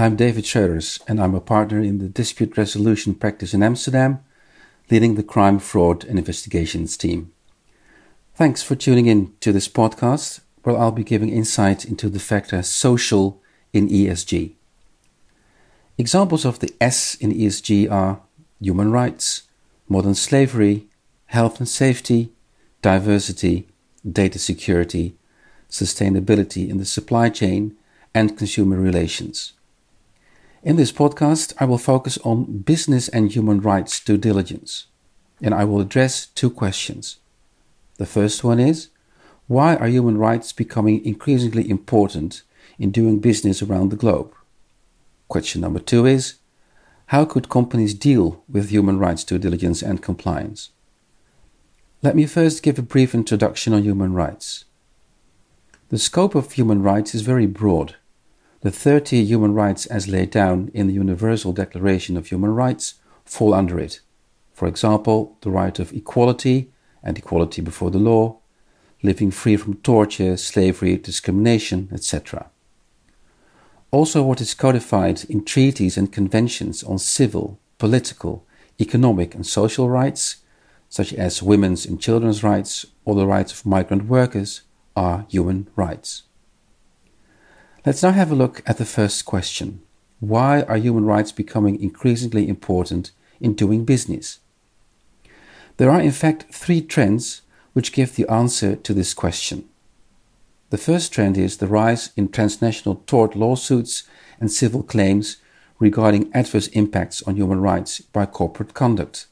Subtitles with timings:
[0.00, 4.24] I'm David Schreuders, and I'm a partner in the dispute resolution practice in Amsterdam,
[4.90, 7.32] leading the crime, fraud, and investigations team.
[8.34, 12.62] Thanks for tuning in to this podcast, where I'll be giving insight into the factor
[12.62, 13.42] social
[13.74, 14.54] in ESG.
[15.98, 18.22] Examples of the S in ESG are
[18.58, 19.42] human rights,
[19.86, 20.86] modern slavery,
[21.26, 22.32] health and safety,
[22.80, 23.68] diversity,
[24.10, 25.14] data security,
[25.68, 27.76] sustainability in the supply chain,
[28.14, 29.52] and consumer relations.
[30.62, 34.88] In this podcast, I will focus on business and human rights due diligence,
[35.40, 37.16] and I will address two questions.
[37.96, 38.88] The first one is
[39.46, 42.42] why are human rights becoming increasingly important
[42.78, 44.34] in doing business around the globe?
[45.28, 46.34] Question number two is
[47.06, 50.72] how could companies deal with human rights due diligence and compliance?
[52.02, 54.66] Let me first give a brief introduction on human rights.
[55.88, 57.96] The scope of human rights is very broad.
[58.62, 62.94] The 30 human rights as laid down in the Universal Declaration of Human Rights
[63.24, 64.00] fall under it.
[64.52, 66.70] For example, the right of equality
[67.02, 68.36] and equality before the law,
[69.02, 72.50] living free from torture, slavery, discrimination, etc.
[73.90, 78.44] Also, what is codified in treaties and conventions on civil, political,
[78.78, 80.36] economic, and social rights,
[80.90, 84.60] such as women's and children's rights or the rights of migrant workers,
[84.94, 86.24] are human rights.
[87.86, 89.80] Let's now have a look at the first question
[90.20, 94.40] Why are human rights becoming increasingly important in doing business?
[95.78, 97.40] There are, in fact, three trends
[97.72, 99.66] which give the answer to this question.
[100.68, 104.02] The first trend is the rise in transnational tort lawsuits
[104.38, 105.38] and civil claims
[105.78, 109.26] regarding adverse impacts on human rights by corporate conduct.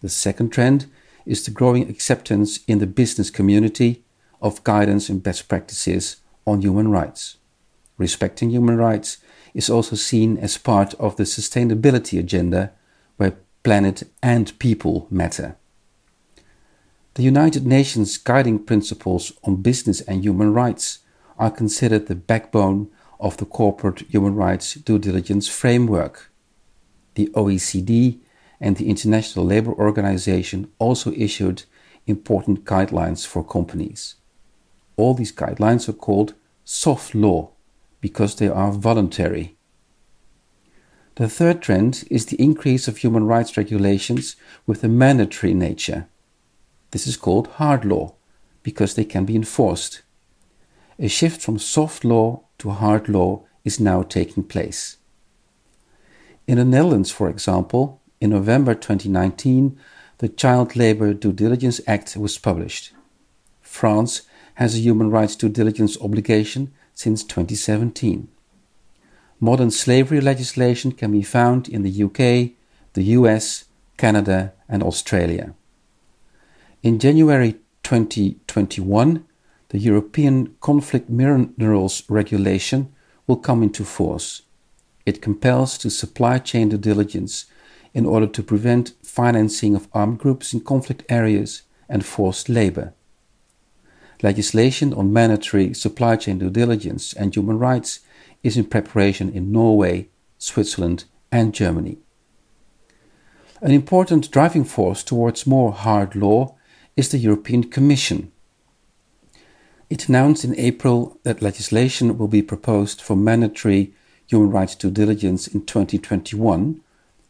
[0.00, 0.86] The second trend
[1.26, 4.04] is the growing acceptance in the business community
[4.40, 7.36] of guidance and best practices on human rights.
[7.98, 9.18] Respecting human rights
[9.54, 12.72] is also seen as part of the sustainability agenda
[13.16, 15.56] where planet and people matter.
[17.14, 21.00] The United Nations guiding principles on business and human rights
[21.38, 26.30] are considered the backbone of the corporate human rights due diligence framework.
[27.14, 28.18] The OECD
[28.60, 31.64] and the International Labour Organization also issued
[32.06, 34.14] important guidelines for companies.
[34.96, 37.50] All these guidelines are called soft law
[38.00, 39.56] because they are voluntary.
[41.16, 44.36] The third trend is the increase of human rights regulations
[44.66, 46.08] with a mandatory nature.
[46.90, 48.14] This is called hard law
[48.62, 50.02] because they can be enforced.
[50.98, 54.98] A shift from soft law to hard law is now taking place.
[56.46, 59.78] In the Netherlands, for example, in November 2019,
[60.18, 62.92] the Child Labour Due Diligence Act was published.
[63.60, 64.22] France
[64.54, 68.28] has a human rights due diligence obligation since 2017.
[69.40, 72.52] Modern slavery legislation can be found in the UK,
[72.92, 73.64] the US,
[73.96, 75.54] Canada, and Australia.
[76.82, 79.24] In January 2021,
[79.70, 82.92] the European Conflict Minerals Regulation
[83.26, 84.42] will come into force.
[85.06, 87.46] It compels to supply chain due diligence
[87.94, 92.92] in order to prevent financing of armed groups in conflict areas and forced labor.
[94.22, 98.00] Legislation on mandatory supply chain due diligence and human rights
[98.44, 101.98] is in preparation in Norway, Switzerland, and Germany.
[103.60, 106.54] An important driving force towards more hard law
[106.96, 108.30] is the European Commission.
[109.90, 113.92] It announced in April that legislation will be proposed for mandatory
[114.26, 116.80] human rights due diligence in 2021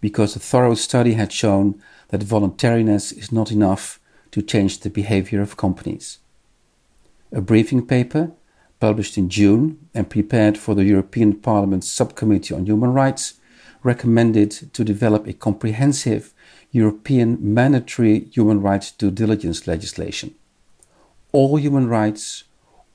[0.00, 3.98] because a thorough study had shown that voluntariness is not enough
[4.30, 6.18] to change the behavior of companies.
[7.32, 8.30] A briefing paper
[8.78, 13.34] published in June and prepared for the European Parliament's Subcommittee on Human Rights
[13.82, 16.32] recommended to develop a comprehensive
[16.70, 20.34] European mandatory human rights due diligence legislation.
[21.32, 22.44] All human rights,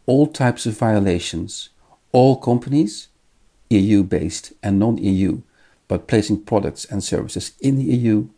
[0.06, 1.70] all types of violations,
[2.12, 3.10] all companies,
[3.70, 5.42] EU based and non EU,
[5.88, 8.30] but placing products and services in the EU,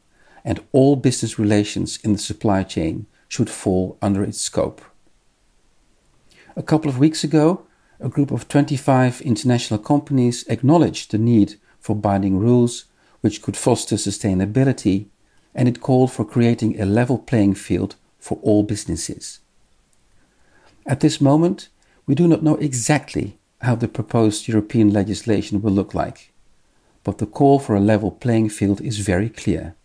[0.44, 4.82] and all business relations in the supply chain should fall under its scope.
[6.56, 7.66] A couple of weeks ago,
[8.00, 12.86] a group of 25 international companies acknowledged the need for binding rules
[13.22, 15.08] which could foster sustainability
[15.56, 19.40] and it called for creating a level playing field for all businesses.
[20.86, 21.70] At this moment,
[22.06, 26.34] we do not know exactly how the proposed European legislation will look like,
[27.04, 29.76] but the call for a level playing field is very clear.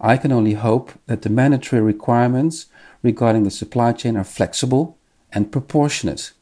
[0.00, 2.66] I can only hope that the mandatory requirements
[3.02, 4.96] regarding the supply chain are flexible
[5.34, 6.32] and proportionate,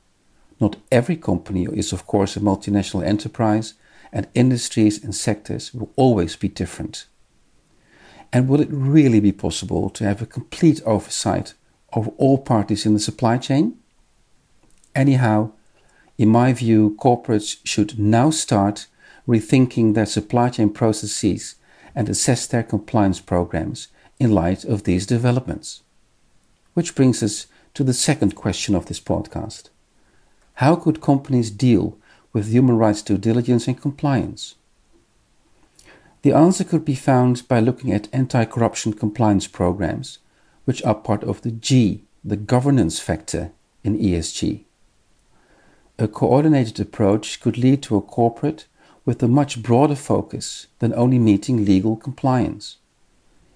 [0.62, 3.74] Not every company is, of course, a multinational enterprise,
[4.12, 7.06] and industries and sectors will always be different.
[8.32, 11.54] And will it really be possible to have a complete oversight
[11.94, 13.76] over all parties in the supply chain?
[14.94, 15.50] Anyhow,
[16.16, 18.86] in my view, corporates should now start
[19.26, 21.56] rethinking their supply chain processes
[21.92, 23.88] and assess their compliance programs
[24.20, 25.82] in light of these developments.
[26.74, 29.70] Which brings us to the second question of this podcast
[30.54, 31.98] How could companies deal
[32.32, 34.54] with human rights due diligence and compliance?
[36.22, 40.18] The answer could be found by looking at anti corruption compliance programs,
[40.64, 43.50] which are part of the G, the governance factor
[43.82, 44.64] in ESG.
[45.98, 48.66] A coordinated approach could lead to a corporate
[49.04, 52.76] with a much broader focus than only meeting legal compliance.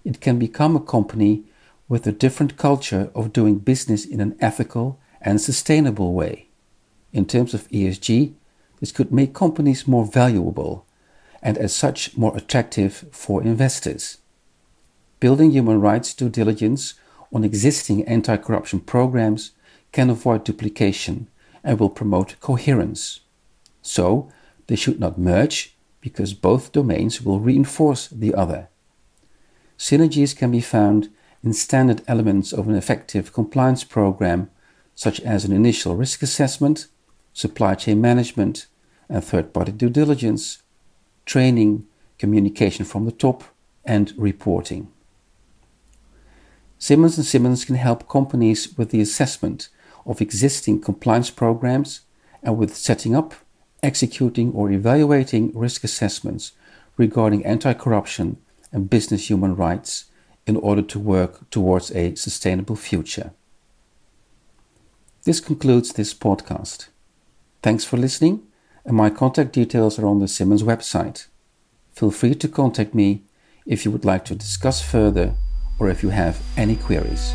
[0.04, 1.44] It can become a company
[1.88, 6.48] with a different culture of doing business in an ethical and sustainable way.
[7.12, 8.34] In terms of ESG,
[8.80, 10.86] this could make companies more valuable
[11.42, 14.18] and as such more attractive for investors.
[15.20, 16.94] Building human rights due diligence
[17.32, 19.52] on existing anti corruption programs
[19.92, 21.28] can avoid duplication
[21.64, 23.20] and will promote coherence.
[23.82, 24.30] So,
[24.66, 28.68] they should not merge because both domains will reinforce the other.
[29.78, 31.08] Synergies can be found
[31.46, 34.50] in standard elements of an effective compliance program,
[34.96, 36.88] such as an initial risk assessment,
[37.32, 38.66] supply chain management,
[39.08, 40.64] and third party due diligence,
[41.24, 41.86] training,
[42.18, 43.44] communication from the top,
[43.84, 44.88] and reporting.
[46.78, 49.68] Simmons & Simmons can help companies with the assessment
[50.04, 52.00] of existing compliance programs
[52.42, 53.34] and with setting up,
[53.84, 56.52] executing, or evaluating risk assessments
[56.96, 58.36] regarding anti corruption
[58.72, 60.06] and business human rights
[60.46, 63.32] in order to work towards a sustainable future.
[65.24, 66.88] This concludes this podcast.
[67.62, 68.42] Thanks for listening,
[68.84, 71.26] and my contact details are on the Simmons website.
[71.92, 73.22] Feel free to contact me
[73.66, 75.34] if you would like to discuss further
[75.80, 77.34] or if you have any queries.